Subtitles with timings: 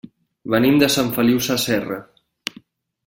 [0.53, 1.99] Venim de Sant Feliu Sasserra.